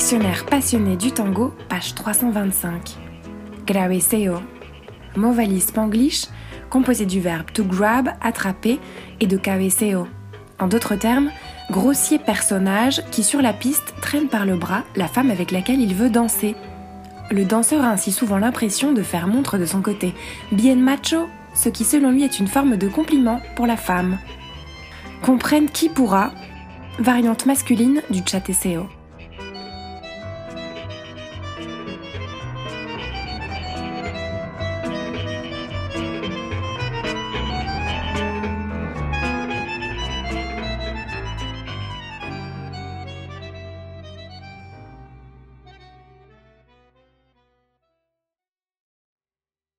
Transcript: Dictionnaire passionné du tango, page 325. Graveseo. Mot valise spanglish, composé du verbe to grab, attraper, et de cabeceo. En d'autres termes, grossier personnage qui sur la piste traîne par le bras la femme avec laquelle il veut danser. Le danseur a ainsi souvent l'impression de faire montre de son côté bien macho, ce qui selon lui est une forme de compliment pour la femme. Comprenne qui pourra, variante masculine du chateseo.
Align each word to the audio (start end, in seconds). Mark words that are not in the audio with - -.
Dictionnaire 0.00 0.46
passionné 0.46 0.96
du 0.96 1.12
tango, 1.12 1.52
page 1.68 1.94
325. 1.94 2.96
Graveseo. 3.66 4.36
Mot 5.14 5.32
valise 5.32 5.66
spanglish, 5.66 6.28
composé 6.70 7.04
du 7.04 7.20
verbe 7.20 7.52
to 7.52 7.64
grab, 7.64 8.08
attraper, 8.22 8.80
et 9.20 9.26
de 9.26 9.36
cabeceo. 9.36 10.08
En 10.58 10.68
d'autres 10.68 10.96
termes, 10.96 11.30
grossier 11.70 12.18
personnage 12.18 13.02
qui 13.10 13.22
sur 13.22 13.42
la 13.42 13.52
piste 13.52 13.94
traîne 14.00 14.28
par 14.28 14.46
le 14.46 14.56
bras 14.56 14.84
la 14.96 15.06
femme 15.06 15.30
avec 15.30 15.50
laquelle 15.50 15.82
il 15.82 15.94
veut 15.94 16.08
danser. 16.08 16.56
Le 17.30 17.44
danseur 17.44 17.84
a 17.84 17.90
ainsi 17.90 18.10
souvent 18.10 18.38
l'impression 18.38 18.94
de 18.94 19.02
faire 19.02 19.26
montre 19.26 19.58
de 19.58 19.66
son 19.66 19.82
côté 19.82 20.14
bien 20.50 20.76
macho, 20.76 21.28
ce 21.52 21.68
qui 21.68 21.84
selon 21.84 22.10
lui 22.10 22.24
est 22.24 22.38
une 22.38 22.48
forme 22.48 22.78
de 22.78 22.88
compliment 22.88 23.42
pour 23.54 23.66
la 23.66 23.76
femme. 23.76 24.16
Comprenne 25.20 25.68
qui 25.68 25.90
pourra, 25.90 26.30
variante 26.98 27.44
masculine 27.44 28.00
du 28.08 28.22
chateseo. 28.24 28.88